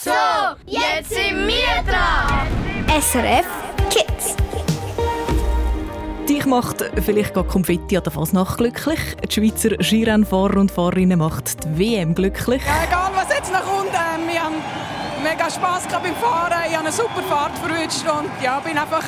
[0.00, 0.12] So,
[0.64, 2.46] jetzt sind wir dran.
[3.00, 3.46] SRF
[3.90, 4.36] Kids.
[6.28, 9.00] Dich macht vielleicht gerade Konfetti an der Fasnacht glücklich.
[9.28, 12.62] Die Schweizer Skirennfahrer und Fahrerinnen macht die WM glücklich.
[12.64, 14.54] Ja, egal was jetzt noch kommt, ähm, wir haben
[15.24, 16.62] mega Spass beim Fahren.
[16.68, 19.02] Ich habe eine super Fahrt verwünscht und ja, bin einfach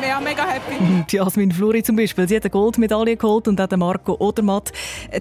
[0.00, 1.04] ja, mega happy.
[1.10, 4.70] Die Jasmin Fluri zum Beispiel, sie hat eine Goldmedaille geholt und auch der Marco Odermatt,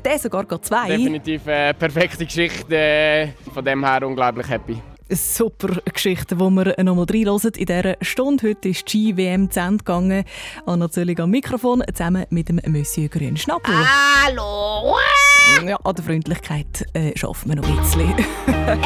[0.06, 0.90] der sogar zwei.
[0.90, 4.80] Definitiv eine perfekte Geschichte, äh, von dem her unglaublich happy.
[5.10, 8.50] Super Geschichte, die wir nochmal reinhören in dieser Stunde.
[8.50, 10.24] Heute ist die Ski-WM zu Ende gegangen.
[10.66, 13.76] Anna Zöllig am Mikrofon, zusammen mit dem Monsieur Grün Schnappel.
[13.76, 14.96] Hallo.
[15.66, 18.14] Ja, an der Freundlichkeit äh, schaffen wir noch ein bisschen.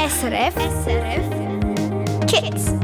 [0.09, 1.39] SRF SRF
[2.27, 2.78] Kids.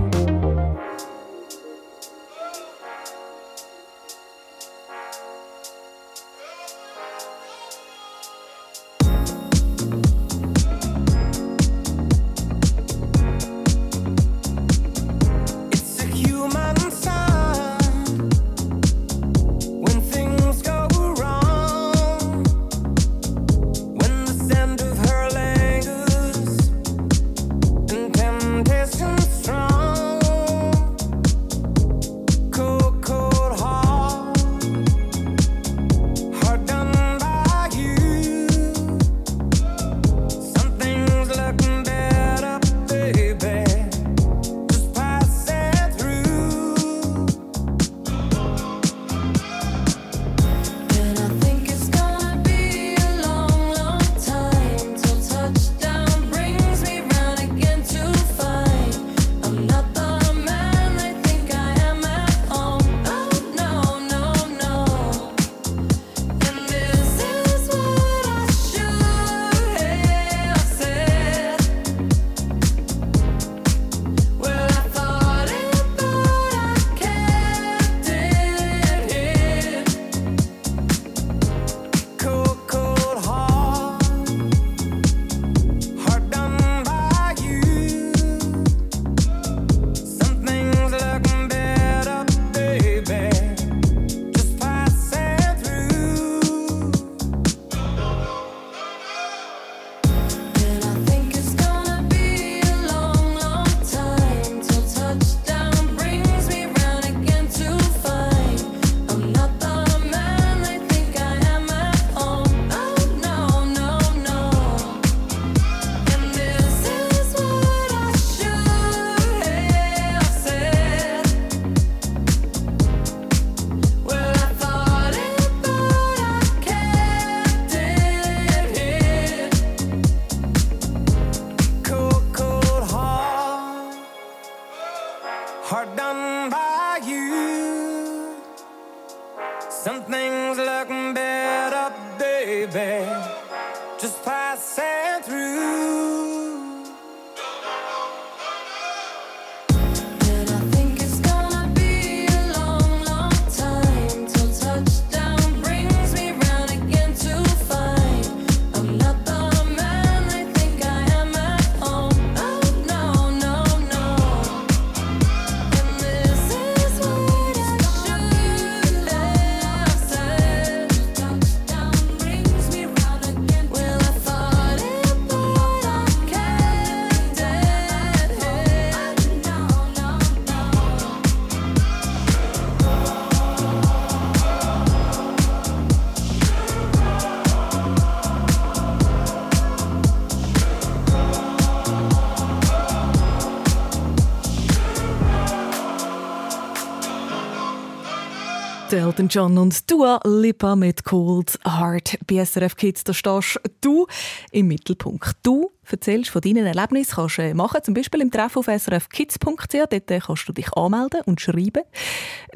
[199.16, 202.18] Elton John und Dua Lipa mit Cold Heart.
[202.28, 204.08] Bei SRF Kids, da stehst du
[204.52, 205.38] im Mittelpunkt.
[205.42, 209.72] Du erzählst von deinen Erlebnissen, kannst du machen, zum Beispiel im Treffen auf srfkids.ch.
[209.90, 211.84] Dort kannst du dich anmelden und schreiben.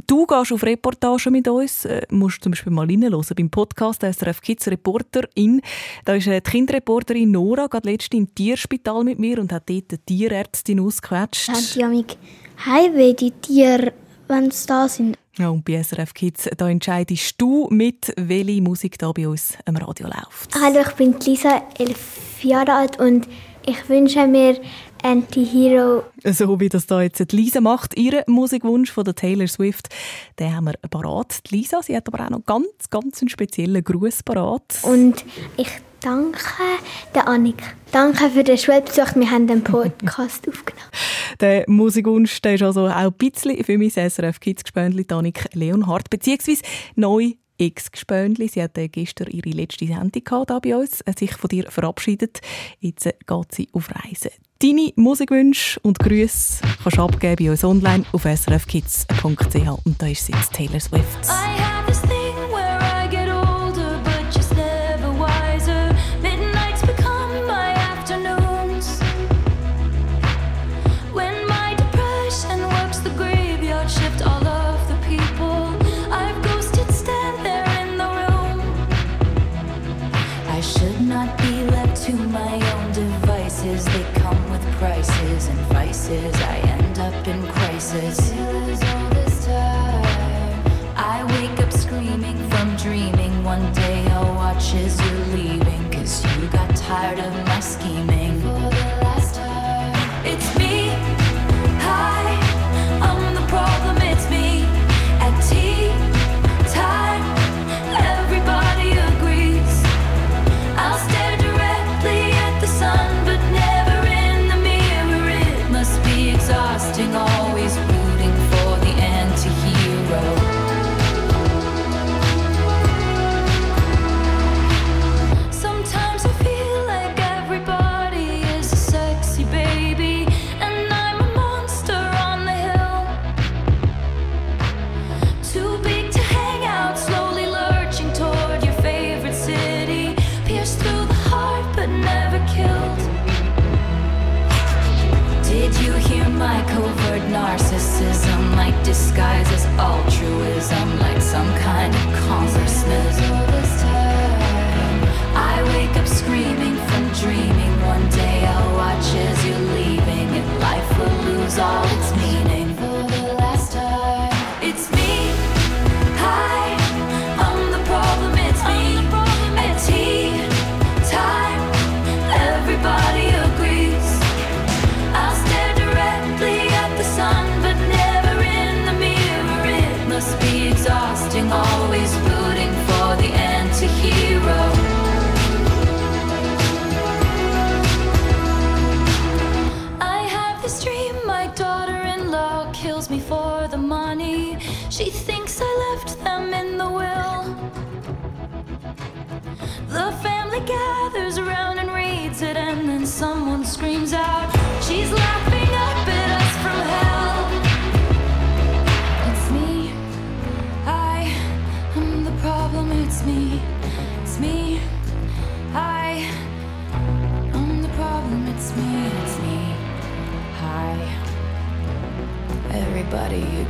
[0.05, 4.41] Du gehst auf Reportagen mit uns, äh, musst zum Beispiel mal reinhören beim Podcast SRF
[4.41, 5.61] Kids Reporterin.
[6.03, 9.91] Da ist äh, die Kinderreporterin Nora gerade letztens im Tierspital mit mir und hat dort
[9.91, 11.47] die Tierärztin ausgequetscht.
[11.47, 12.17] Haben die
[12.65, 13.93] Heimweh, die Tiere,
[14.27, 15.17] wenn sie da sind.
[15.39, 19.77] Ja, und bei SRF Kids, da entscheidest du mit, welche Musik da bei uns am
[19.77, 20.53] Radio läuft.
[20.61, 23.25] Hallo, ich bin Lisa, elf Jahre alt und
[23.65, 24.59] ich wünsche mir
[25.01, 26.03] Anti-Hero.
[26.25, 29.87] So wie das da jetzt Lisa macht, ihren Musikwunsch von der Taylor Swift,
[30.39, 31.39] den haben wir parat.
[31.51, 34.79] Lisa, sie hat aber auch noch ganz, ganz einen speziellen Gruß parat.
[34.83, 35.23] Und
[35.55, 35.69] ich
[36.01, 36.39] Danke,
[37.13, 37.61] der Annik.
[37.91, 39.15] Danke für den Schulbesuch.
[39.15, 40.89] Wir haben den Podcast aufgenommen.
[41.41, 46.09] Der Musikwunsch der ist also auch ein bisschen für mein SRF Kids Gespöndli, Annik Leonhardt,
[46.09, 46.63] beziehungsweise
[46.95, 51.33] neu x gespöndli Sie hat äh, gestern ihre letzte Sendung gehabt, bei uns, äh, sich
[51.33, 52.39] von dir verabschiedet.
[52.79, 54.31] Jetzt äh, geht sie auf Reise.
[54.61, 59.85] Deine Musikwünsche und Grüße kannst du abgeben bei uns online auf srfkids.ch.
[59.85, 61.29] Und da ist sie jetzt Taylor Swift.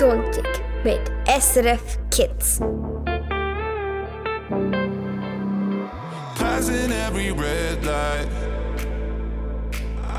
[0.00, 2.58] Songkick mit SRF Kids.
[6.36, 8.28] Passing every red light.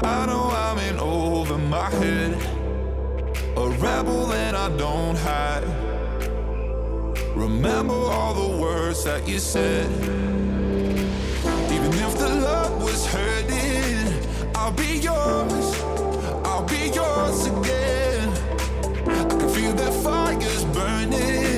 [0.03, 2.37] I know I'm in over my head.
[3.57, 5.65] A rebel I don't hide.
[7.35, 9.89] Remember all the words that you said.
[11.71, 14.13] Even if the love was hurting,
[14.53, 15.81] I'll be yours.
[16.45, 18.10] I'll be yours again
[19.73, 21.50] that fire's burning.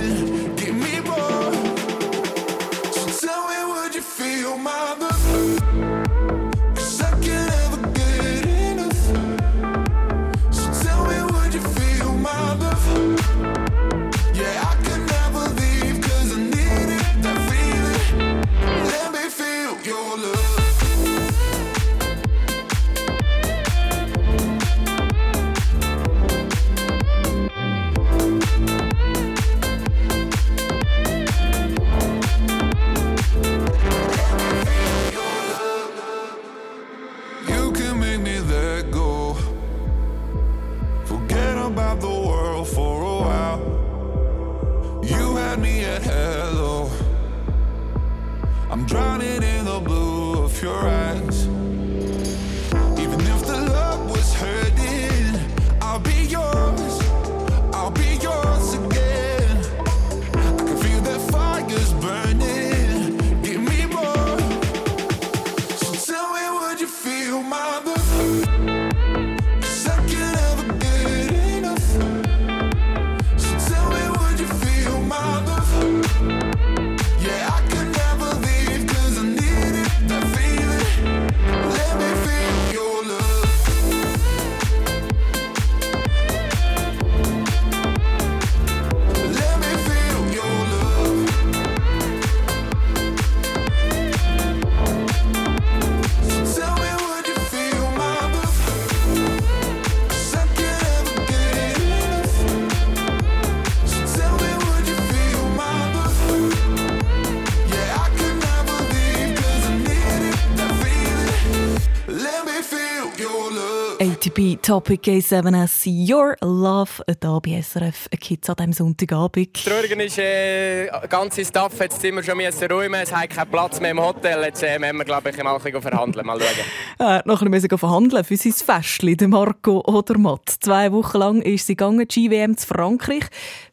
[114.63, 119.61] Topic K7S Your Love da bei SRF Kids an diesem Sonntagabend.
[119.61, 123.01] Traurigen ist, äh, ganze Staff jetzt sind wir schon müssen räumen.
[123.03, 124.41] Es hat keinen Platz mehr im Hotel.
[124.41, 126.25] Jetzt äh, müssen wir, glaube ich, mal ein bisschen verhandeln.
[126.25, 126.65] Mal schauen.
[126.97, 130.47] Er hat nachher müssen verhandeln für sein Festchen, der Marco Odermatt.
[130.61, 133.25] Zwei Wochen lang ist sie gegangen, die GWM zu Frankreich.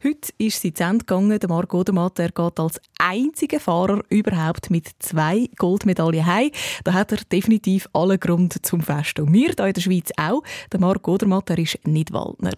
[0.03, 1.39] Heute ist sie zu Ende gegangen.
[1.39, 6.51] Der Marco Odermatt er geht als einziger Fahrer überhaupt mit zwei Goldmedaillen heim.
[6.83, 9.19] Da hat er definitiv allen Grund zum Fest.
[9.19, 10.43] Und wir hier in der Schweiz auch.
[10.73, 12.53] Der Marco Odermatt er ist nicht Waldner.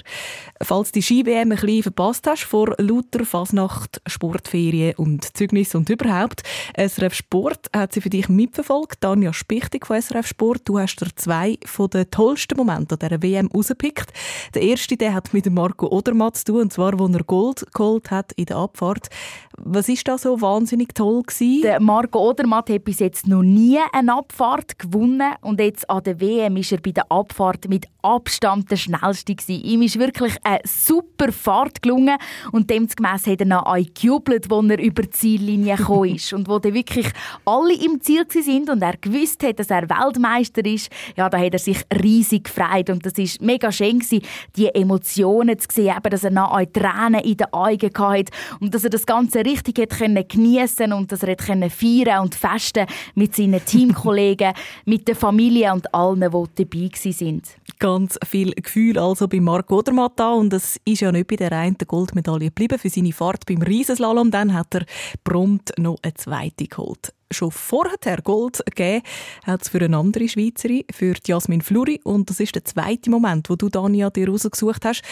[0.61, 6.41] Falls die Ski-WM ein bisschen verpasst hast, vor lauter Fasnacht, Sportferien und Zeugnis und überhaupt,
[6.77, 9.01] SRF Sport hat sie für dich mitverfolgt.
[9.01, 10.61] Tanja Spichtig von SRF Sport.
[10.65, 14.13] Du hast dir zwei von den tollsten Momente dieser WM rausgepickt.
[14.53, 18.09] Der erste der hat mit Marco Odermatt zu tun, und zwar, wo er Gold geholt
[18.09, 19.09] hat in der Abfahrt.
[19.57, 21.61] Was ist da so wahnsinnig toll gewesen?
[21.61, 26.19] Der Marco Odermatt hat bis jetzt noch nie eine Abfahrt gewonnen und jetzt an der
[26.19, 29.63] WM ist er bei der Abfahrt mit Abstand der schnellste gewesen.
[29.63, 32.17] Ihm ist wirklich eine super Fahrt gelungen
[32.51, 36.47] und demgemäß hat er noch ein gejubelt, als er über die Ziellinie gekommen ist und
[36.47, 37.07] wo dann wirklich
[37.45, 40.91] alle im Ziel sind und er gewusst hat, dass er Weltmeister ist.
[41.15, 44.21] Ja, da hat er sich riesig gefreut und das ist mega schön gewesen,
[44.55, 48.83] die Emotionen zu sehen, eben, dass er noch Tränen in den Augen hatte und dass
[48.83, 53.35] er das Ganze richtig hat können geniessen und dass er hat feiern und festen mit
[53.35, 54.53] seinen Teamkollegen,
[54.85, 57.47] mit der Familie und allen, die dabei sind.
[57.79, 61.51] Ganz viel Gefühl also bei Marco Odermatt da und es ist ja nicht bei der
[61.51, 64.31] einen Goldmedaille geblieben für seine Fahrt beim Riesenslalom.
[64.31, 64.85] Dann hat er
[65.23, 67.13] prompt noch eine zweite geholt.
[67.33, 69.03] Schon vorher Gold gegeben
[69.45, 71.99] hat für eine andere Schweizerin, für Jasmin Fluri.
[72.03, 75.03] Und das ist der zweite Moment, wo du, Dania, dir rausgesucht hast.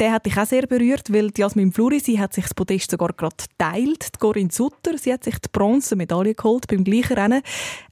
[0.00, 3.12] Der hat dich auch sehr berührt, weil Jasmin Fluri, sie hat sich das Podest sogar
[3.12, 4.14] gerade geteilt.
[4.14, 7.42] Die Corinne Sutter, sie hat sich die Bronzemedaille geholt beim gleichen Rennen.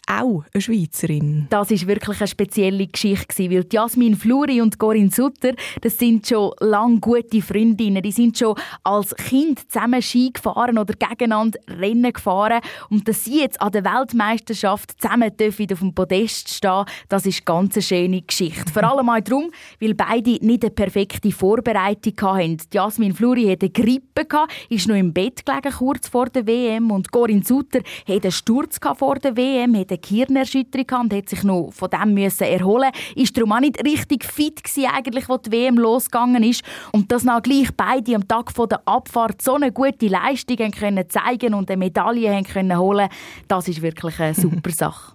[0.06, 1.46] Auch eine Schweizerin.
[1.48, 6.52] Das ist wirklich eine spezielle Geschichte weil Jasmin Fluri und Corinne Sutter, das sind schon
[6.60, 8.02] lange gute Freundinnen.
[8.02, 12.60] Die sind schon als Kind zusammen Ski gefahren oder gegeneinander Rennen gefahren
[12.90, 17.44] und dass sie jetzt an der Weltmeisterschaft zusammen dürfen auf dem Podest stehen, das ist
[17.44, 18.72] ganz eine schöne Geschichte.
[18.72, 19.50] Vor allem auch darum,
[19.80, 22.58] weil beide nicht eine perfekte Vorbereitung hatten.
[22.72, 24.26] Jasmin Fluri hatte eine Grippe,
[24.68, 28.78] ist noch im Bett gelegen kurz vor der WM und Corinne Sutter hatte einen Sturz
[28.96, 32.90] vor der WM, hatte eine Gehirnerschütterung und hat sich noch von dem müssen erholen.
[33.14, 36.62] Ist darum auch nicht richtig fit gewesen, eigentlich, als die WM losgegangen ist.
[36.92, 41.08] Und dass noch gleich beide am Tag von der Abfahrt so eine gute Leistung können
[41.08, 43.08] zeigen und eine Medaille können holen,
[43.56, 45.12] das ist wirklich eine super Sache.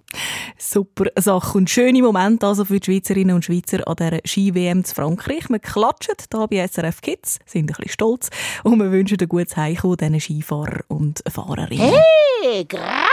[0.57, 4.95] Super Sache und schöne Momente also für die Schweizerinnen und Schweizer an dieser Ski-WM zu
[4.95, 5.49] Frankreich.
[5.49, 8.29] Wir klatschen hier bei SRF Kids, sind ein bisschen stolz
[8.63, 11.93] und wir wünschen ein gutes Heimkommen diesen Skifahrern und Fahrerinnen.
[12.41, 13.05] Hey, gra,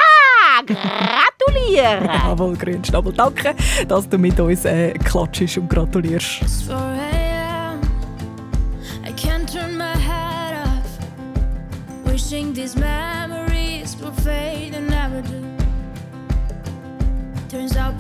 [0.65, 2.05] gratuliere!
[2.25, 3.55] Jawohl, Grünschnabel, danke,
[3.89, 6.45] dass du mit uns äh, klatschst und gratulierst.
[6.67, 7.81] 4 a.m.
[9.05, 12.07] I can't turn my head off.
[12.11, 14.56] Wishing these memories will fade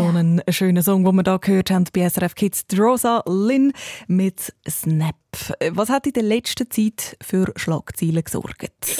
[0.00, 2.64] So einen schönen Song, den wir da gehört haben bei SRF Kids.
[2.74, 3.74] Rosa Lynn
[4.06, 5.14] mit Snap.
[5.72, 8.96] Was hat in der letzten Zeit für Schlagzeilen gesorgt?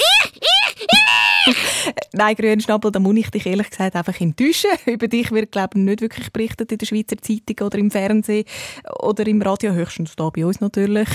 [2.13, 4.71] Nein, Grünschnabel, da muss ich dich ehrlich gesagt einfach enttäuschen.
[4.87, 8.45] Über dich wird, glaube ich, nicht wirklich berichtet in der Schweizer Zeitung oder im Fernsehen
[9.01, 11.09] oder im Radio, höchstens da bei uns natürlich.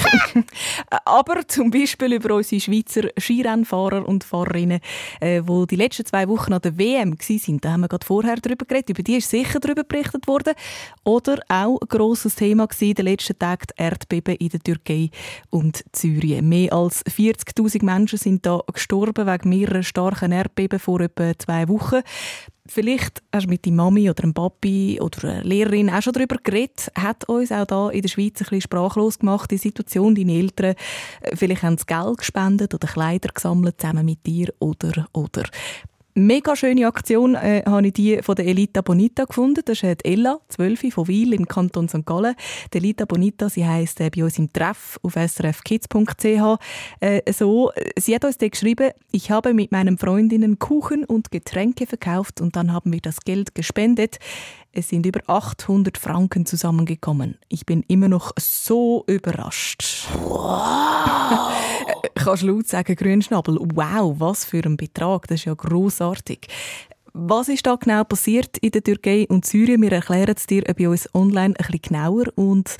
[1.06, 4.80] Aber zum Beispiel über unsere Schweizer Skirennfahrer und Fahrerinnen,
[5.20, 7.62] äh, die die letzten zwei Wochen an der WM waren.
[7.62, 8.90] Da haben wir gerade vorher darüber geredet.
[8.90, 10.54] Über die ist sicher darüber berichtet worden.
[11.04, 15.10] Oder auch ein grosses Thema war in den letzten Tagen die Erdbeben in der Türkei
[15.50, 16.48] und Syrien.
[16.50, 22.02] Mehr als 40'000 Menschen sind da gestorben wegen mehrerer starken Erdbeben vor etwa zwei Wochen.
[22.68, 26.38] Vielleicht hast du mit deiner Mami oder einem Papi oder einer Lehrerin auch schon darüber
[26.44, 26.92] geredet.
[26.98, 30.16] Hat uns auch da in der Schweiz ein bisschen sprachlos gemacht, die Situation.
[30.16, 30.76] Deine Eltern,
[31.22, 35.44] äh, vielleicht haben sie Geld gespendet oder Kleider gesammelt, zusammen mit dir oder, oder.
[36.18, 39.62] Mega schöne Aktion äh, habe ich die von der Elita Bonita gefunden.
[39.66, 42.06] Das ist Ella, 12 von Wil im Kanton St.
[42.06, 42.36] Gallen.
[42.74, 46.58] Die Elita Bonita, sie heisst äh, bei uns im Treff auf srfkids.ch
[47.02, 47.74] äh, so.
[48.00, 52.72] Sie hat uns geschrieben, ich habe mit meinen Freundinnen Kuchen und Getränke verkauft und dann
[52.72, 54.20] haben wir das Geld gespendet.
[54.78, 57.38] Es sind über 800 Franken zusammengekommen.
[57.48, 60.10] Ich bin immer noch so überrascht.
[60.22, 61.54] Wow!
[62.16, 66.50] Kannst du laut sagen, Grünschnabel, wow, was für ein Betrag, das ist ja grossartig.
[67.14, 69.82] Was ist da genau passiert in der Türkei und Syrien?
[69.82, 72.76] Wir erklären es dir bei uns online ein bisschen genauer und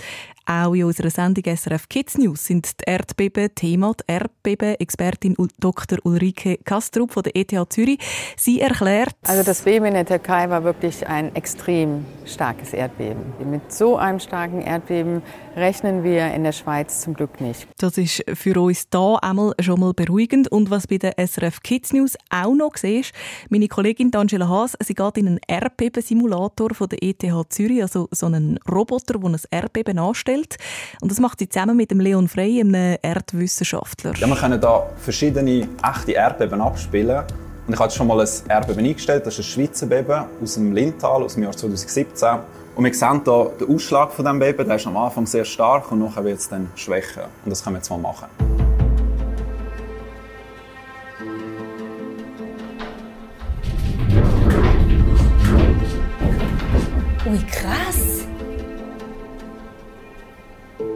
[0.46, 3.94] auch in unserer Sendung SRF Kids News sind die Erdbeben Thema.
[3.94, 5.98] Die Erdbeben-Expertin Dr.
[6.04, 8.00] Ulrike Kastrup von der ETH Zürich.
[8.38, 9.16] Sie erklärt...
[9.24, 13.34] Also das Beben in der Türkei war wirklich ein extrem starkes Erdbeben.
[13.50, 15.22] Mit so einem starken Erdbeben
[15.56, 17.68] rechnen wir in der Schweiz zum Glück nicht.
[17.78, 20.52] Das ist für uns da einmal schon mal beruhigend.
[20.52, 23.14] Und was bei der SRF Kids News auch noch siehst,
[23.50, 28.28] meine Kollegin Angela Haas, sie geht in einen Erdbeben-Simulator von der ETH Zürich, also so
[28.28, 30.35] einen Roboter, der ein Erdbeben anstellt.
[31.02, 34.14] Und das macht sie zusammen mit dem Leon Frey, einem Erdwissenschaftler.
[34.18, 37.24] Ja, wir können hier verschiedene echte Erdbeben abspielen.
[37.68, 39.26] Und ich habe schon mal ein Erdbeben eingestellt.
[39.26, 42.40] Das ist ein Schweizer Beben aus dem Lintal aus dem Jahr 2017.
[42.76, 44.68] Und wir sehen hier den Ausschlag von diesem Beben.
[44.68, 47.30] Der ist am Anfang sehr stark und nachher wird es dann schwächer.
[47.44, 48.28] Und das können wir jetzt mal machen.
[57.26, 58.15] Ui, krass.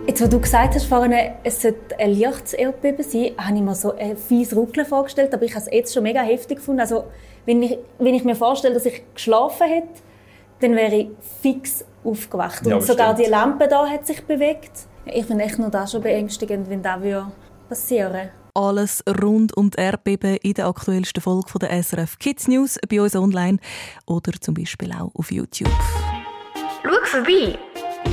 [0.09, 3.75] Jetzt, wo du gesagt hast, vorhin, es sollte ein leichtes Erdbeben sein, habe ich mir
[3.75, 6.81] so ein fieses Ruckeln vorgestellt, aber ich habe es jetzt schon mega heftig gefunden.
[6.81, 7.03] Also,
[7.45, 10.01] wenn ich, wenn ich mir vorstelle, dass ich geschlafen hätte,
[10.61, 11.09] dann wäre ich
[11.43, 12.65] fix aufgewacht.
[12.65, 14.71] Und Ja, sogar die Lampe da hat sich bewegt.
[15.05, 17.31] Ich finde echt nur das schon beängstigend, wenn das würde
[17.69, 22.79] passieren Alles rund um die Erdbeben in der aktuellsten Folge von der SRF Kids News
[22.89, 23.59] bei uns online
[24.07, 25.69] oder zum Beispiel auch auf YouTube.
[26.81, 27.59] Schau vorbei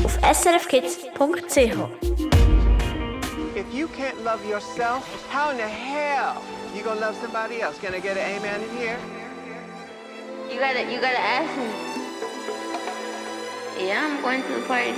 [0.04, 1.76] auf srfkids.ch.
[3.54, 6.42] If you can't love yourself, how in the hell
[6.74, 7.78] you gonna love somebody else?
[7.78, 8.98] Can I get an amen in here?
[10.50, 11.68] You gotta, you gotta ask me.
[13.86, 14.94] Yeah, I'm going to the party,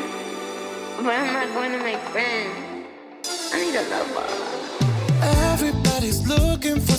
[1.03, 2.87] but I'm not going to make friends.
[3.53, 4.27] I need a lover.
[5.53, 5.99] Everybody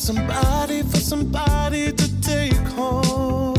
[0.09, 3.58] somebody, for somebody to take home.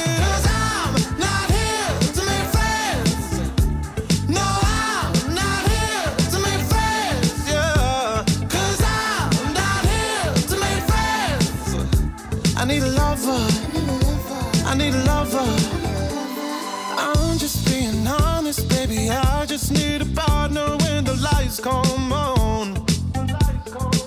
[19.71, 22.85] Need a partner when the lights come on.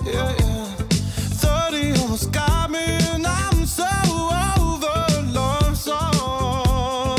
[0.05, 0.65] Yeah, yeah.
[1.41, 3.87] 30 almost got me, and I'm so
[4.57, 7.17] over love song.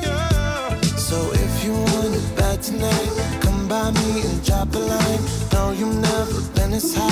[0.00, 0.80] Yeah.
[0.96, 5.20] So if you want it bad tonight, come by me and drop a line.
[5.52, 7.11] No, you've never been this high.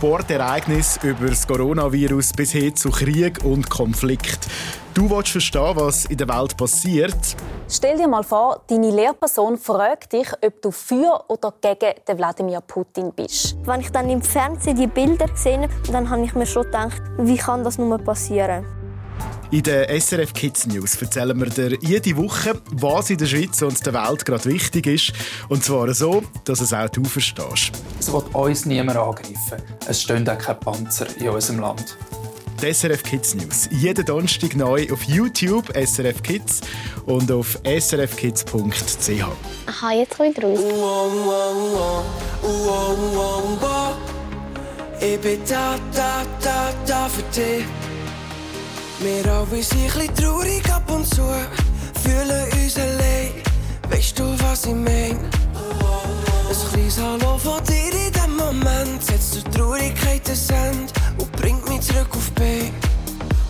[0.00, 4.48] Sportereignis über das Coronavirus bis hin zu Krieg und Konflikt.
[4.94, 7.36] Du willst verstehen, was in der Welt passiert.
[7.68, 12.62] Stell dir mal vor, deine Lehrperson fragt dich, ob du für oder gegen den Wladimir
[12.62, 13.58] Putin bist.
[13.66, 17.02] Wenn ich dann im Fernsehen die Bilder gesehen habe, dann habe ich mir schon gedacht,
[17.18, 18.79] wie kann das nur passieren?
[19.52, 23.84] In den SRF Kids News erzählen wir dir jede Woche, was in der Schweiz und
[23.84, 25.12] der Welt gerade wichtig ist.
[25.48, 27.72] Und zwar so, dass es auch du verstehst.
[27.98, 29.60] Es wird uns niemand angreifen.
[29.88, 31.96] Es stehen auch keine Panzer in unserem Land.
[32.62, 33.68] Die SRF Kids News.
[33.72, 36.60] Jeden Donnerstag neu auf YouTube, SRF Kids
[37.06, 39.24] und auf srfkids.ch.
[39.66, 40.60] Aha, jetzt komme ich raus.
[45.00, 47.64] Ich bin da, da, da, da für dich.
[49.02, 51.22] Wir alle sind ein traurig ab und zu,
[52.02, 53.32] fühlen uns allein.
[53.88, 55.16] Weißt du, was ich mein?
[55.16, 61.66] Ein kleines Hallo von dir in dem Moment setzt zur Traurigkeit ein Ende und bringt
[61.70, 62.42] mich zurück auf B.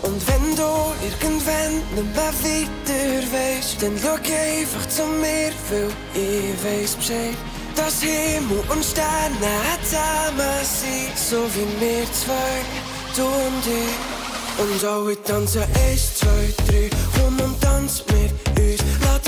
[0.03, 6.63] Und wenn du irgendwann nicht mehr weiter weißt, dann schau einfach zu mir, weil ich
[6.63, 7.35] weiss Bescheid.
[7.75, 12.61] Dass Himmel und Sterne zusammen sind, so wie wir zwei,
[13.17, 14.10] du und ich.
[14.61, 16.27] Und auch ich tanze 1, 2,
[16.67, 18.79] 3, komm und tanz mit uns.
[19.01, 19.20] Lass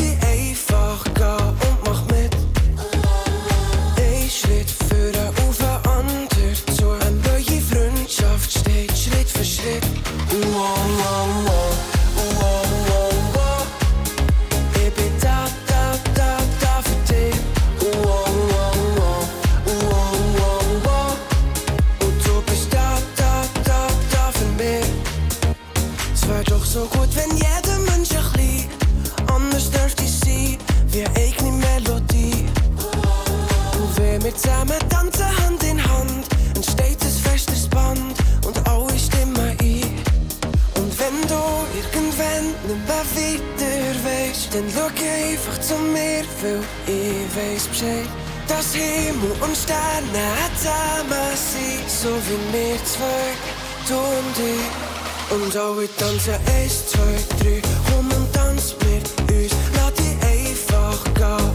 [46.44, 48.08] mir, weil ich weiss Bescheid.
[48.48, 50.28] Dass Himmel und Sterne
[50.58, 53.32] zusammen sind, so wie wir zwei,
[53.88, 54.92] du und ich.
[55.32, 59.52] Und alle tanzen eins, zwei, drei, komm und tanz mit uns.
[59.76, 61.53] Lass dich einfach gehen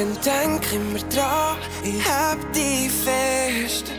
[0.00, 3.92] dann denk immer dran, ich hab dich fest.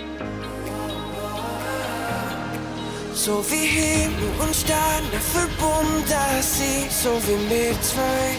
[3.13, 8.35] So wie Himmel und Sterne verbunden sind, so wie wir zwei,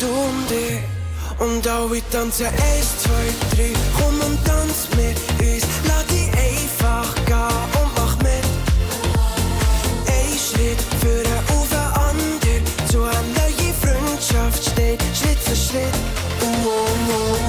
[0.00, 0.82] du und ich.
[1.38, 5.64] Und alle tanzen eins, zwei, drei, komm und tanz mit uns.
[5.86, 8.46] Lass dich einfach gehen und mach mit.
[10.06, 16.23] Ein Schritt führen auf ein anderer, zu einer neuen Freundschaft steht Schritt für Schritt.
[17.06, 17.43] Oh,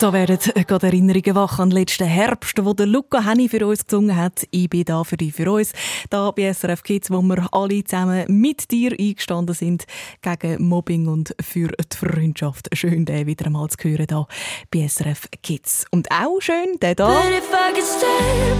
[0.00, 3.84] Da werden gerade Erinnerungen wach an den letzten Herbst, wo der Luca Henny für uns
[3.84, 4.46] gesungen hat.
[4.50, 5.74] Ich bin da für dich, für uns.
[6.08, 9.84] Da bei SRF Kids, wo wir alle zusammen mit dir eingestanden sind
[10.22, 12.70] gegen Mobbing und für die Freundschaft.
[12.72, 14.26] Schön, den wieder einmal zu hören da
[14.70, 15.84] bei SRF Kids.
[15.90, 17.20] Und auch schön, der da.
[17.20, 18.06] But if I could stay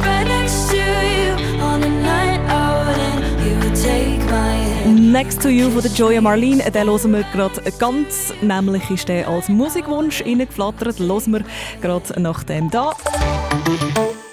[0.07, 5.13] right next to you on a night out and you would take my hand.
[5.13, 8.33] Next to You von der Joya Marlene, den hören wir gerade ganz.
[8.43, 10.99] Nämlich ist der als Musikwunsch reingeflattert.
[10.99, 11.45] Hören wir
[11.81, 12.93] gerade nach dem da.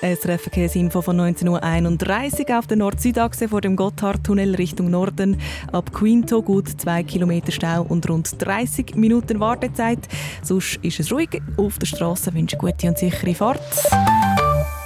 [0.02, 5.40] SRF Verkehrsinfo von 19.31 Uhr auf der Nord-Süd-Achse vor dem Gotthardtunnel Richtung Norden.
[5.72, 10.08] Ab Quinto gut 2 Kilometer Stau und rund 30 Minuten Wartezeit.
[10.44, 12.34] Sonst ist es ruhig auf der Straße.
[12.34, 13.62] Wünsche gute und sichere Fahrt.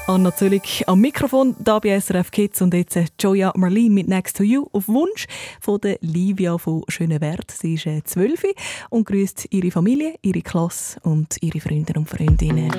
[0.07, 4.35] Anna Zöllig am Mikrofon, da bei SRF Kids und jetzt äh, Joya Marlene mit Next
[4.35, 5.27] to You auf Wunsch
[5.59, 7.51] von der Livia von Schönewert.
[7.51, 8.43] Sie ist äh, 12
[8.89, 12.71] und grüßt ihre Familie, ihre Klasse und ihre Freunde und Freundinnen.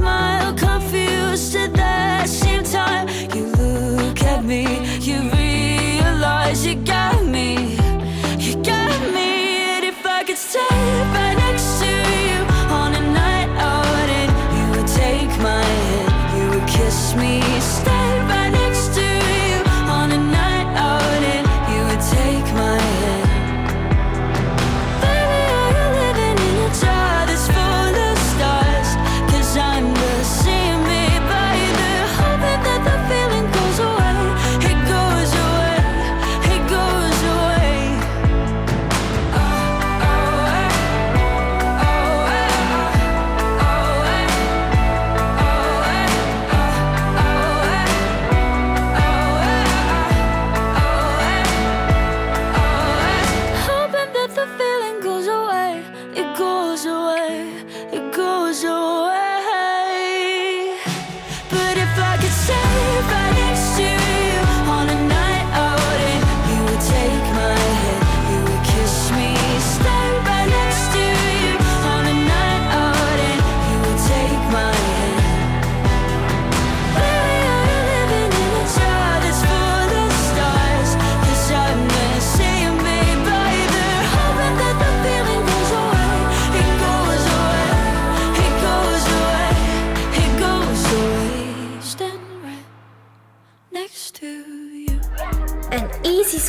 [0.00, 3.06] Smile, confused at the same time.
[3.34, 4.64] You look at me,
[5.08, 6.99] you realize you got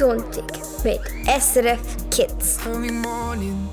[0.01, 2.57] Sonntag mit SRF Kids.
[2.65, 3.69] Early morning,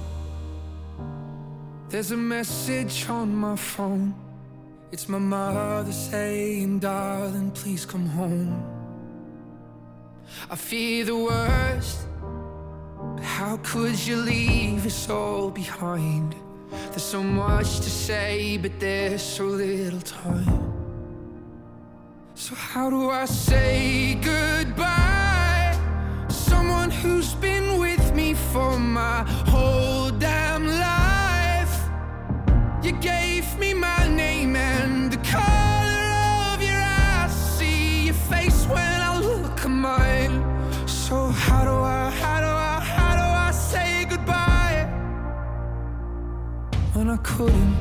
[1.88, 4.14] there's a message on my phone.
[4.92, 8.62] It's my mother saying, Darling, please come home.
[10.50, 12.00] I fear the worst,
[13.22, 16.34] how could you leave us all behind?
[16.90, 20.74] There's so much to say, but there's so little time.
[22.34, 24.87] So, how do I say goodbye?
[27.02, 31.76] Who's been with me for my whole damn life.
[32.82, 36.04] You gave me my name and the color
[36.52, 37.32] of your eyes.
[37.56, 40.34] See your face when I look at mine.
[40.86, 44.80] So how do I, how do I, how do I say goodbye
[46.94, 47.76] when I couldn't?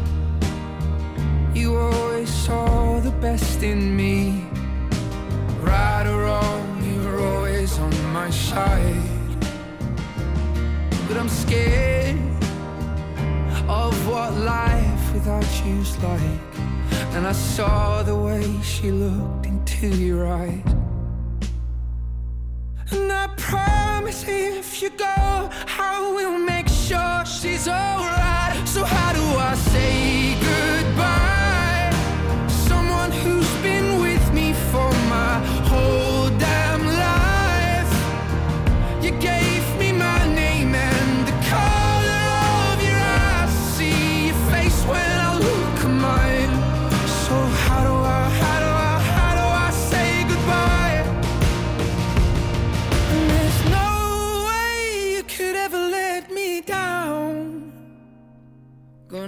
[1.56, 4.45] You always saw the best in me.
[5.62, 6.57] Right or wrong,
[8.27, 9.39] my side.
[11.07, 12.19] But I'm scared
[13.69, 16.41] of what life without you's like.
[17.15, 20.71] And I saw the way she looked into your eyes.
[22.91, 25.17] And I promise if you go,
[25.89, 28.67] I will make sure she's alright.
[28.67, 31.26] So, how do I say goodbye?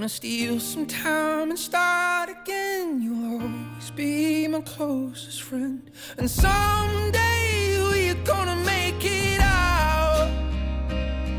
[0.09, 2.99] Steal some time and start again.
[3.01, 5.89] You'll always be my closest friend.
[6.17, 10.27] And someday we're gonna make it out.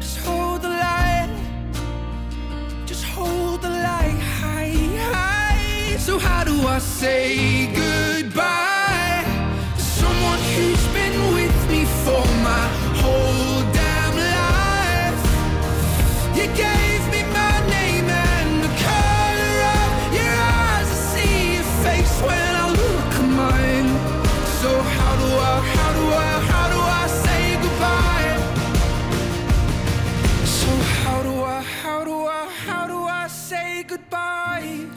[0.01, 1.37] Just hold the light.
[2.87, 4.73] Just hold the light high,
[5.13, 5.97] high.
[5.97, 7.60] So, how do I say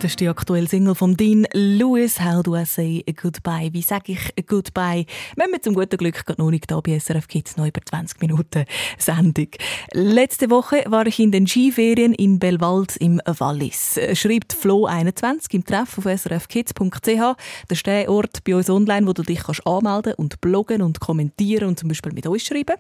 [0.04, 2.20] Das ist die aktuelle Single von Dean Lewis.
[2.20, 3.70] How do I say goodbye?
[3.72, 5.06] Wie sage ich goodbye?
[5.38, 8.66] Wir zum guten Glück gerade noch nicht da bei SRF Kids noch über 20 Minuten
[8.97, 9.47] Sendung.
[9.93, 13.97] Letzte Woche war ich in den Skiferien in Belwald im Wallis.
[14.12, 17.38] Schreibt Flo21 im Treff auf srfkids.ch.
[17.70, 20.99] Das ist der Ort bei uns online, wo du dich kannst anmelden und bloggen und
[20.99, 22.76] kommentieren und zum Beispiel mit uns schreiben.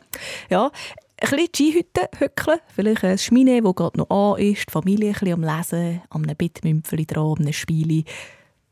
[0.49, 0.71] Ja,
[1.23, 5.13] ein bisschen Skihütte hückeln, vielleicht ein Schmine, das gerade noch an ist, die Familie ein
[5.13, 8.05] bisschen am Lesen, an einem Bettmümpfeli dran, an einem Spieli.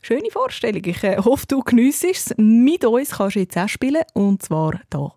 [0.01, 0.81] Schöne Vorstellung.
[0.85, 2.37] Ich äh, hoffe, du geniessest es.
[2.37, 5.11] Mit uns kannst du jetzt auch spielen, und zwar hier.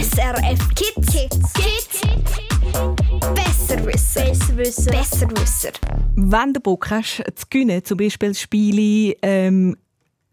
[0.00, 1.12] SRF Kids.
[1.12, 1.52] Kids.
[1.52, 2.00] Kids.
[3.34, 4.24] Besserwisser.
[4.24, 4.90] Besserwisser.
[4.90, 5.70] Besserwisser.
[6.16, 9.76] Wenn du Bock hast zu gewinnen, zum Beispiel das Spiel ähm,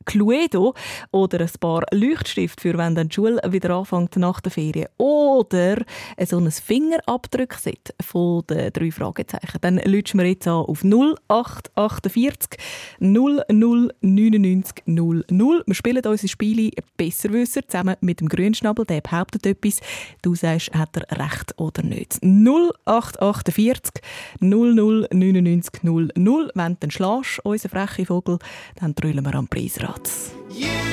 [0.05, 0.73] Cluedo
[1.11, 5.77] oder ein paar Leuchtstifte für wenn dann die Schule wieder anfängt nach der Ferien oder
[6.25, 12.59] so ein Fingerabdrückset von den drei Fragezeichen, dann lütschen wir jetzt an auf 0848
[12.99, 13.43] 00
[14.01, 15.23] 99 00.
[15.65, 19.79] Wir spielen unsere Spiele Besserwisser zusammen mit dem Grünschnabel, der behauptet etwas.
[20.21, 22.19] Du sagst, hat er recht oder nicht.
[22.23, 24.01] 0848
[24.39, 26.09] 00 99 00.
[26.15, 28.39] Wenn du dann schlägst, unser freche Vogel,
[28.75, 29.92] dann drüllen wir am Preisrad.
[29.95, 30.92] In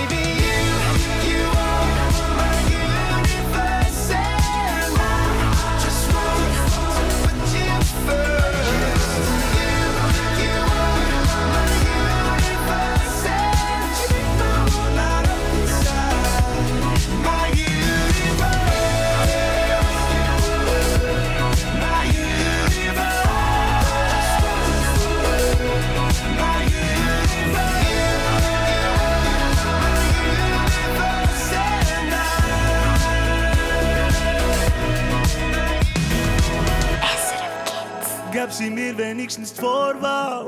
[38.51, 40.45] gab sie mir wenigstens Vorwahl.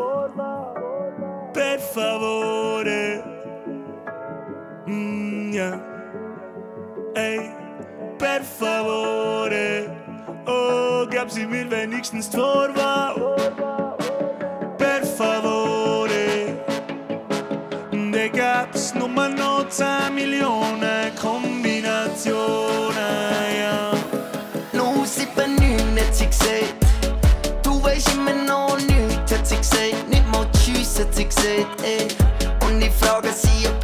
[1.54, 3.24] Per favore.
[4.86, 5.80] Mm, yeah.
[7.16, 7.50] Ey,
[8.18, 9.90] per favore.
[10.46, 13.38] Oh, gab sie mir wenigstens Vorwahl.
[14.78, 16.58] Per favore.
[18.12, 20.93] De gab's Nummer 19 Millionen.
[31.44, 32.08] steht, ey.
[32.66, 33.83] Und ich frage sie, ob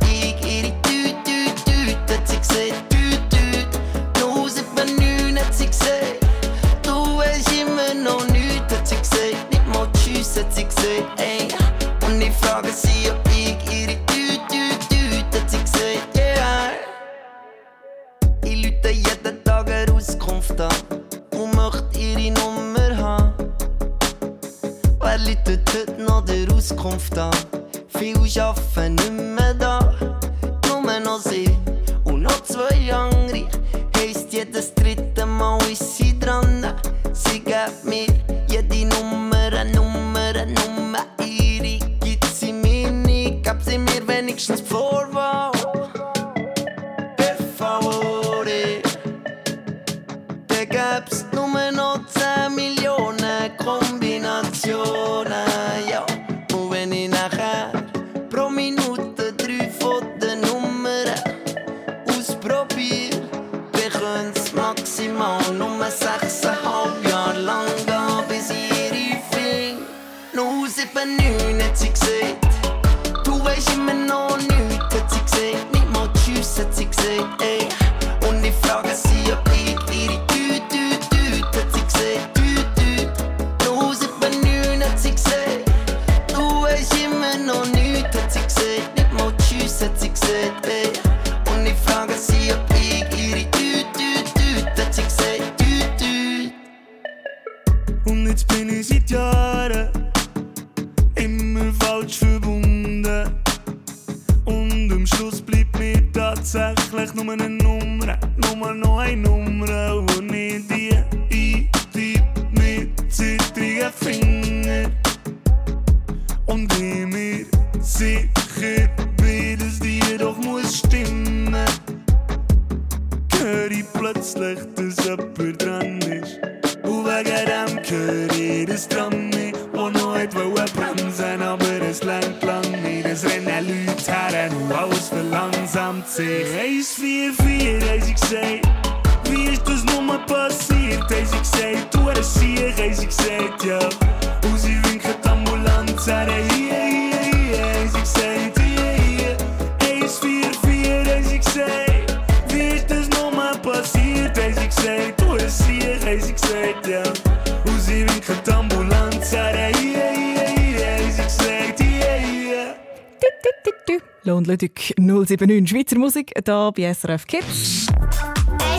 [165.29, 167.85] 7.9 Schweizer Musik hier bei SRF Kids.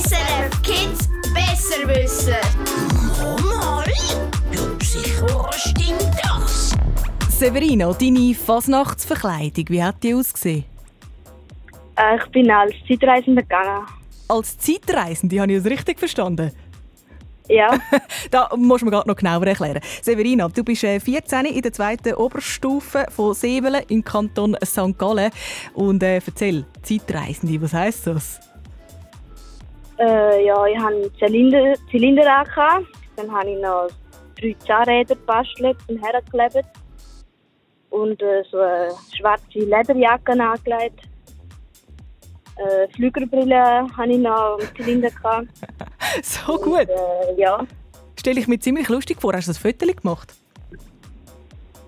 [0.03, 2.35] SRF Kids besser wissen.
[3.21, 3.85] Mama,
[4.51, 5.51] ja, sicher.
[7.29, 10.65] Severino, deine Fasnachtsverkleidung, wie hat die ausgesehen?
[11.97, 13.87] Äh, ich bin als Zeitreisende gegangen.
[14.27, 15.41] Als Zeitreisende?
[15.41, 16.51] Habe ich das richtig verstanden?
[17.51, 17.77] Ja.
[18.31, 19.81] da muss man gerade noch genauer erklären.
[20.03, 24.97] Severina, du bist äh, 14 in der zweiten Oberstufe von Sebelen im Kanton St.
[24.97, 25.33] Gallen.
[25.75, 28.41] Und äh, erzähl, Zeitreisende, was heisst das?
[29.99, 32.87] Äh, ja, ich hatte einen Zylinder, Zylinder angehabt.
[33.17, 33.89] Dann habe ich noch
[34.41, 36.69] drei Zahnräder gebastelt und hergeklebt.
[37.91, 41.10] Und äh, so eine schwarze Lederjacke angelegt.
[42.61, 45.11] Äh, Flügerbrille hatte ich noch am Zylinder.
[45.11, 45.49] gehabt.
[46.23, 46.89] So gut.
[46.89, 47.65] Äh, ja.
[48.19, 49.33] Stelle ich mir ziemlich lustig vor.
[49.33, 50.35] Hast du das Foto gemacht?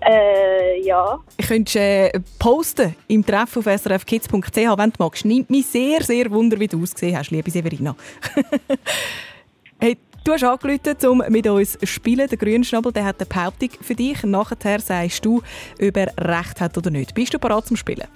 [0.05, 1.19] Äh, ja.
[1.37, 5.25] Ich könnte äh, posten im Treff auf srfkids.ch, wenn du magst.
[5.25, 7.95] Nimmt mich sehr, sehr wunder, wie du ausgesehen hast, liebe Severina.
[9.79, 12.27] hey, du hast angerufen, um mit uns zu spielen.
[12.27, 14.23] Der Grünschnabel der hat eine Behauptung für dich.
[14.23, 15.41] Nachher sagst du,
[15.81, 17.13] ob er recht hat oder nicht.
[17.13, 18.07] Bist du bereit zum Spielen?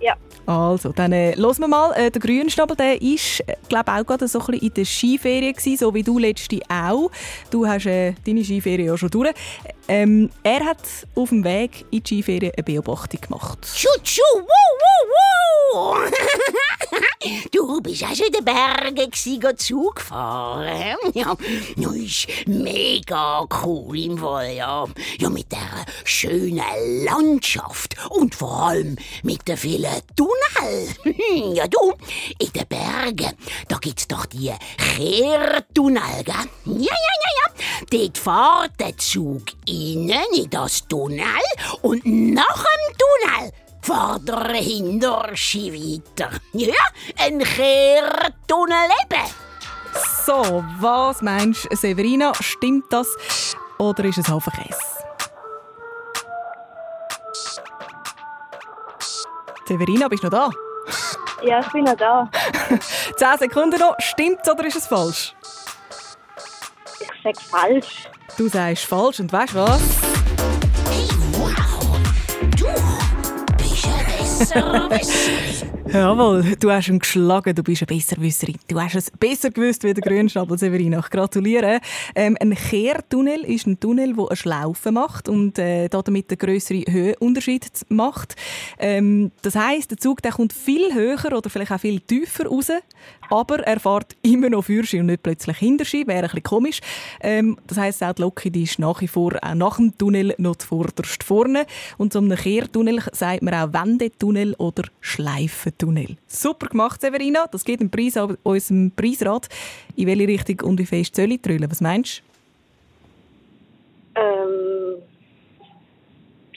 [0.00, 0.16] Ja.
[0.46, 1.92] Also, dann äh, hören wir mal.
[1.92, 5.52] Äh, der Grünschnabel der ist, äh, glaube auch gerade so ein bisschen in der Skiferie
[5.52, 7.10] gewesen, so wie du letzte auch.
[7.50, 9.32] Du hast äh, deine Skiferie ja schon durch.
[9.88, 10.78] Ähm, er hat
[11.14, 13.58] auf dem Weg in die Skiferie eine Beobachtung gemacht.
[13.62, 15.08] Tschu-tschu, wuh, wuh,
[15.74, 16.10] wuh.
[17.52, 19.12] Du bist auch schon in den Bergen
[19.96, 20.96] fahren.
[21.14, 21.36] Ja,
[21.76, 24.86] das ist mega cool im Fall, ja.
[25.18, 30.88] Ja, mit der schönen Landschaft und vor allem mit den vielen Tunnel.
[31.54, 31.92] Ja, du,
[32.38, 33.32] in den Bergen,
[33.68, 36.34] da gibt's doch die Kehrtunnel, gell?
[36.64, 37.66] Ja, ja, ja, ja.
[37.90, 41.24] Dort fährt der Zug innen in das Tunnel
[41.82, 46.30] und nach dem Tunnel fährt er hinter Ski weiter.
[46.52, 46.74] Ja,
[47.18, 49.30] ein Kehrtunnel eben.
[50.26, 52.32] So, was meinst du, Severina?
[52.40, 53.08] Stimmt das
[53.78, 54.78] oder ist es Hafenkäse?
[59.66, 60.50] Severina, bist du noch da?
[61.44, 62.30] Ja, ich bin noch da.
[63.16, 63.96] 10 Sekunden noch.
[63.98, 65.34] Stimmt's oder ist es falsch?
[67.00, 68.08] Ich sage falsch.
[68.36, 69.80] Du sagst falsch und weißt was?
[75.92, 78.56] Jawohl, du hast ihn geschlagen, du bist eine Besserwisserin.
[78.66, 81.00] Du hast es besser gewusst wie der Grünschnabel Severina.
[81.00, 81.80] Ich gratuliere.
[82.14, 86.84] Ähm, ein Kehrtunnel ist ein Tunnel, der eine Schlaufe macht und äh, damit einen grösseren
[86.88, 88.36] Höhenunterschied macht.
[88.78, 92.70] Ähm, das heisst, der Zug der kommt viel höher oder vielleicht auch viel tiefer raus,
[93.28, 96.06] aber er fährt immer noch für und nicht plötzlich hinter Ski.
[96.06, 96.80] Wäre ein bisschen komisch.
[97.20, 100.34] Ähm, das heisst, auch die Lok die ist nach wie vor auch nach dem Tunnel
[100.38, 101.66] noch zuvorderst vorne.
[101.98, 104.84] Und zum Kehrtunnel sagt man auch Wendetunnel oder
[105.82, 106.16] Schleifentunnel.
[106.26, 107.46] Super gemacht, Severina.
[107.50, 109.48] Das geht im Preis an unserem Preisrat.
[109.96, 111.70] In welche Richtung und wie fest soll ich trüllen?
[111.70, 112.22] Was meinst
[114.14, 114.20] du?
[114.20, 115.02] Ähm.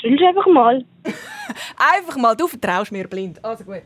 [0.01, 0.85] Drüllst einfach mal.
[1.77, 3.43] Einfach mal, du vertraust mir blind.
[3.43, 3.83] Also gut.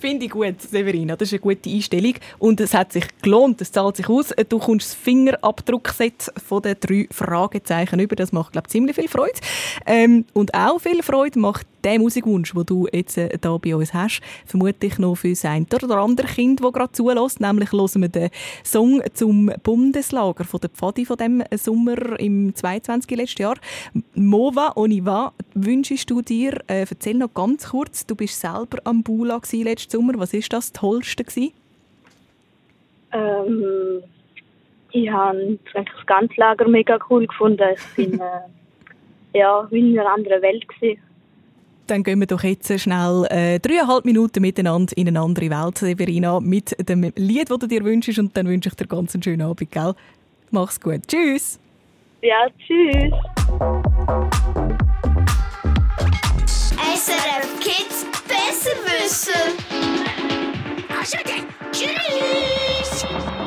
[0.00, 1.14] Finde ich gut, Severina.
[1.14, 2.14] Das ist eine gute Einstellung.
[2.38, 3.60] Und es hat sich gelohnt.
[3.60, 4.32] Es zahlt sich aus.
[4.48, 8.16] Du kommst das Fingerabdruckset von den drei Fragezeichen über.
[8.16, 9.38] Das macht, glaube ich, ziemlich viel Freude.
[9.84, 13.94] Ähm, und auch viel Freude macht der Musikwunsch, den du jetzt äh, da bei uns
[13.94, 14.20] hast.
[14.46, 17.40] Vermutlich noch für sein oder andere Kind, das gerade zulässt.
[17.40, 18.30] Nämlich hören wir den
[18.64, 23.10] Song zum Bundeslager von der Pfadi von dem Sommer im 22.
[23.16, 23.56] letzten Jahr.
[24.14, 29.40] Mova Oniva wünschst du dir, äh, erzähl noch ganz kurz, du bist selber am Bula
[29.52, 30.14] letzten Sommer.
[30.16, 31.24] Was ist das Tollste?
[33.12, 34.02] Ähm,
[34.92, 37.64] ich habe das ganze Lager mega cool gefunden.
[37.74, 38.40] Ich bin äh,
[39.38, 40.66] ja, wie in einer anderen Welt.
[40.68, 41.00] Gewesen.
[41.90, 46.38] Dann gehen wir doch jetzt schnell äh, dreieinhalb Minuten miteinander in eine andere Welt, Severina,
[46.38, 48.16] mit dem Lied, das du dir wünschst.
[48.20, 49.94] Und dann wünsche ich dir ganz einen schönen Abend, gell?
[50.52, 51.00] Mach's gut.
[51.08, 51.58] Tschüss!
[52.22, 53.12] Ja, tschüss!
[56.94, 59.32] SRF Kids besser wissen.
[60.96, 63.39] Also dann, tschüss.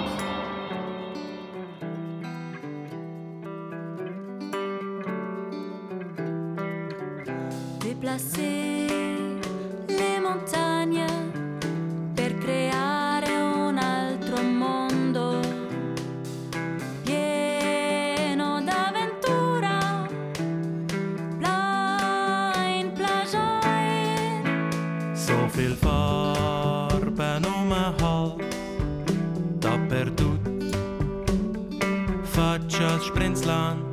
[8.14, 9.40] Déplacer
[9.88, 11.08] le montagne
[12.14, 15.40] per creare un altro mondo
[17.02, 20.08] pieno d'avventura,
[21.40, 24.44] blind pleasure.
[25.16, 28.44] So viel Farben um den Hals,
[29.58, 30.40] dappertut.
[32.22, 33.93] Faccia Sprenzlan,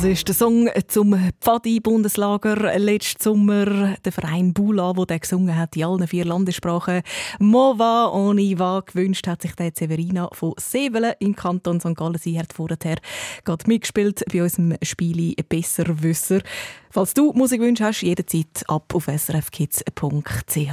[0.00, 3.96] Das ist der Song zum Pfadi-Bundslager letzten Sommer.
[4.02, 7.02] Der Verein Bula, der gesungen hat in allen vier Landessprachen.
[7.38, 11.94] Mova oni va gewünscht hat sich der Severina von Sevelen im Kanton St.
[11.94, 12.16] Gallen.
[12.16, 12.96] Sie hat vorher
[13.44, 16.40] gerade mitgespielt bei unserem Spiel Besserwisser.
[16.88, 20.70] Falls du Musikwünsche hast, jederzeit ab auf srfkids.ch.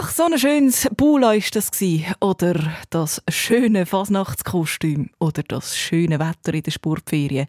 [0.00, 2.04] Ach, so ein schönes Bula ist das gsi.
[2.20, 5.08] Oder das schöne Fasnachtskostüm.
[5.18, 7.46] Oder das schöne Wetter in der Sportferien.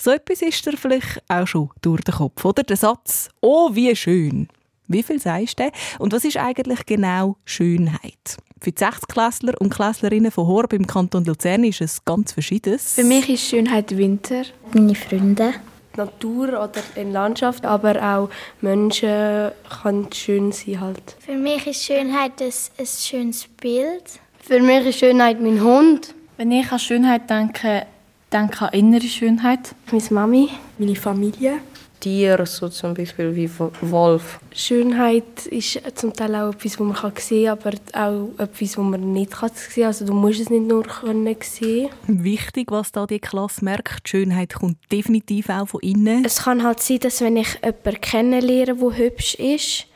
[0.00, 2.62] So etwas ist dir vielleicht auch schon durch den Kopf, oder?
[2.62, 4.48] Der Satz, oh, wie schön.
[4.86, 5.70] Wie viel sagst du?
[5.98, 8.38] Und was ist eigentlich genau Schönheit?
[8.60, 12.94] Für die 60-Klässler und Klässlerinnen von Horb im Kanton Luzern ist es ganz verschiedenes.
[12.94, 14.44] Für mich ist Schönheit Winter.
[14.72, 15.54] Meine Freunde.
[15.94, 18.30] Die Natur oder in Landschaft, aber auch
[18.60, 19.50] Menschen
[19.82, 21.16] kann schön sein halt.
[21.18, 24.20] Für mich ist Schönheit ein, ein schönes Bild.
[24.40, 26.14] Für mich ist Schönheit mein Hund.
[26.36, 27.86] Wenn ich an Schönheit denke,
[28.32, 29.74] denke an innere Schönheit.
[29.90, 30.48] Meine Mami.
[30.78, 31.60] Meine Familie.
[32.00, 33.50] Tiere, so zum Beispiel wie
[33.80, 34.38] Wolf.
[34.54, 38.84] Schönheit ist zum Teil auch etwas, was man kann sehen kann, aber auch etwas, was
[38.84, 39.84] man nicht sehen kann.
[39.84, 41.90] Also du musst es nicht nur können sehen.
[42.06, 46.24] Wichtig, was da die Klasse merkt, die Schönheit kommt definitiv auch von innen.
[46.24, 49.86] Es kann halt sein, dass wenn ich jemanden kennenlerne, der hübsch ist,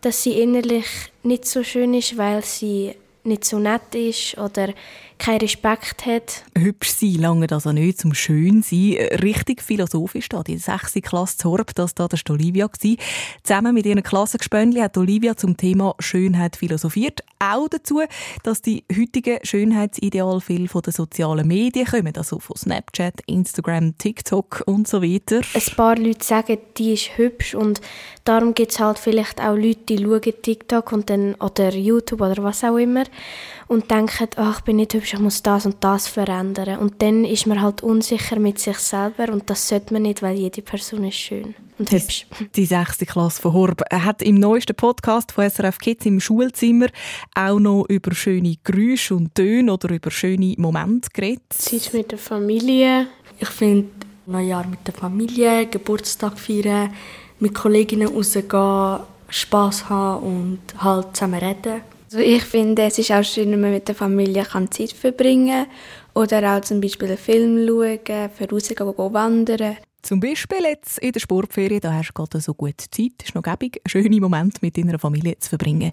[0.00, 0.86] dass sie innerlich
[1.22, 4.74] nicht so schön ist, weil sie nicht so nett ist oder
[5.22, 6.42] keinen Respekt hat.
[6.58, 8.96] Hübsch sein lange also nicht zum schön sein.
[9.22, 10.42] Richtig philosophisch da.
[10.42, 10.94] Die 6.
[11.02, 12.68] Klasse zu Horb, das da war Olivia.
[13.44, 17.20] Zusammen mit ihren Klassengespönli hat Olivia zum Thema Schönheit philosophiert.
[17.38, 18.02] Auch dazu,
[18.42, 22.16] dass die heutigen Schönheitsideale viel von den sozialen Medien kommen.
[22.16, 25.40] Also von Snapchat, Instagram, TikTok und so weiter.
[25.54, 27.80] Ein paar Leute sagen, die ist hübsch und
[28.24, 32.42] darum gibt es halt vielleicht auch Leute, die schauen TikTok und dann, oder YouTube oder
[32.42, 33.04] was auch immer
[33.72, 36.78] und denken, ach, ich bin nicht hübsch, ich muss das und das verändern.
[36.78, 40.36] Und dann ist man halt unsicher mit sich selber und das sollte man nicht, weil
[40.36, 42.26] jede Person ist schön und hübsch.
[42.54, 46.88] Die sechste Klasse von Horb hat im neuesten Podcast von SRF Kids im Schulzimmer
[47.34, 51.42] auch noch über schöne Geräusche und Töne oder über schöne Momente geredet.
[51.48, 53.06] Zeit mit der Familie.
[53.38, 53.88] Ich finde,
[54.26, 56.92] Neujahr mit der Familie, Geburtstag feiern,
[57.40, 59.00] mit Kolleginnen rausgehen,
[59.30, 61.91] Spass haben und halt zusammen reden.
[62.12, 66.22] Also ich finde, es ist auch schön, wenn man mit der Familie Zeit verbringen kann.
[66.22, 69.76] Oder auch zum Beispiel einen Film schauen, für rausgehen, gehen wandern.
[70.02, 73.42] Zum Beispiel jetzt in der Sportferien, da hast du gerade so gut Zeit, ist noch
[73.42, 75.92] gäbig, schöne Momente mit deiner Familie zu verbringen.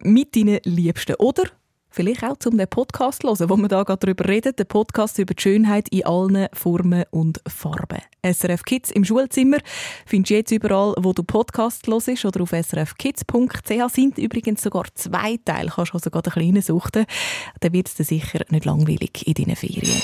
[0.00, 1.14] Mit deinen Liebsten.
[1.20, 1.44] Oder
[1.92, 4.54] vielleicht auch zum Podcast hören, wo wir da gerade darüber reden.
[4.56, 8.00] Der Podcast über die Schönheit in allen Formen und Farben.
[8.24, 9.58] SRF Kids im Schulzimmer
[10.06, 15.38] findest du jetzt überall, wo du Podcast hörst oder auf srfkids.ch sind übrigens sogar zwei
[15.44, 15.70] Teile.
[15.74, 17.04] Kannst du also gerade ein bisschen suchen.
[17.60, 20.02] Dann wird es dir sicher nicht langweilig in deinen Ferien.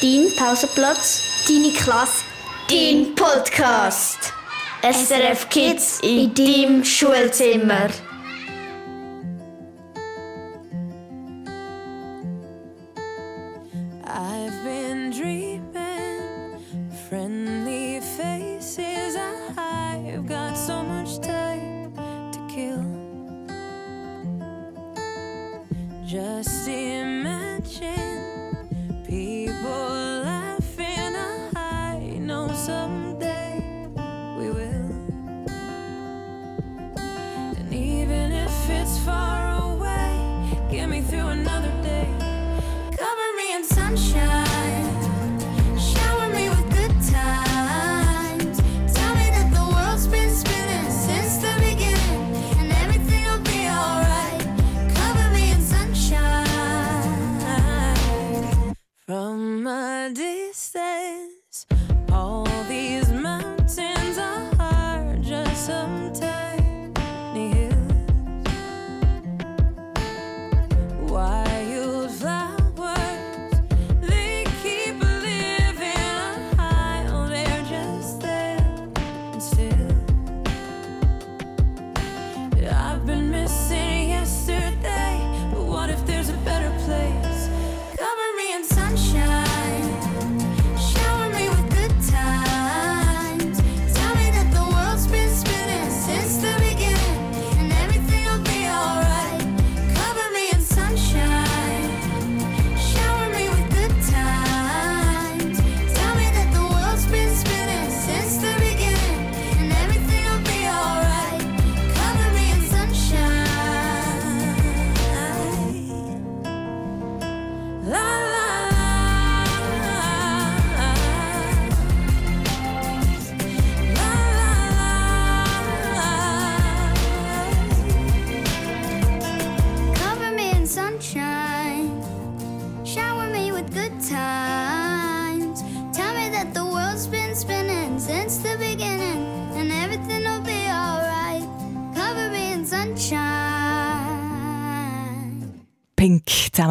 [0.00, 2.24] Dein Pausenplatz, deine Klasse,
[2.68, 4.32] dein Podcast.
[4.82, 7.90] SRF Kids in deinem Schulzimmer.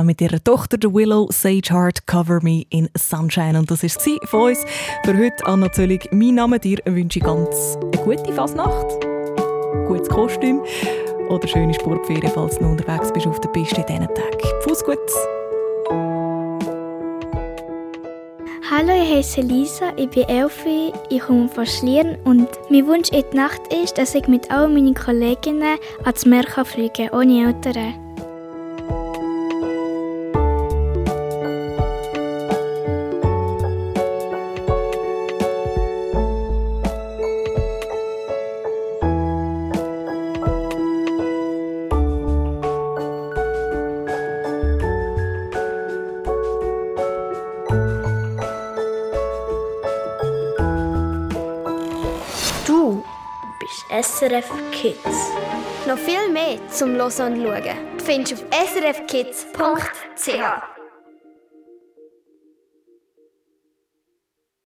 [0.10, 3.60] mit ihrer Tochter der Willow Sage Heart Cover Me in Sunshine.
[3.60, 4.66] Und das war es von uns
[5.06, 5.46] für heute.
[5.46, 8.88] Anna Zöllig, mein Name dir wünsche ich ganz eine gute Fasnacht,
[9.88, 10.62] gutes Kostüm
[11.30, 14.64] oder schöne Sportferien, falls du noch unterwegs bist auf der Piste in diesen Tag.
[14.64, 14.98] Fuß gut!
[18.72, 23.24] Hallo, ich heiße Lisa, ich bin Elfi, ich komme von Schlieren und mein Wunsch in
[23.32, 28.09] der Nacht ist, dass ich mit all meinen Kolleginnen ans Meer fliegen kann, ohne Eltern.
[54.80, 55.32] Kids.
[55.86, 57.76] Noch viel mehr zum Hören und Schauen
[58.06, 60.79] findest du auf srfkids.ch.